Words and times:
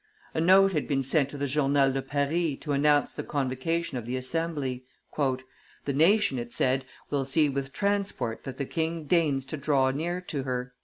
A 0.33 0.41
note 0.41 0.71
had 0.71 0.87
been 0.87 1.03
sent 1.03 1.29
to 1.29 1.37
the 1.37 1.45
Journal 1.45 1.91
de 1.93 2.01
Paris 2.01 2.57
to 2.61 2.71
announce 2.71 3.13
the 3.13 3.21
convocation 3.21 3.99
of 3.99 4.07
the 4.07 4.15
Assembly. 4.17 4.83
"The 5.15 5.93
nation," 5.93 6.39
it 6.39 6.51
said, 6.53 6.85
"will 7.11 7.23
see 7.23 7.49
with 7.49 7.71
transport 7.71 8.43
that 8.43 8.57
the 8.57 8.65
king 8.65 9.03
deigns 9.05 9.45
to 9.45 9.57
draw 9.57 9.91
near 9.91 10.19
to 10.21 10.41
her." 10.41 10.73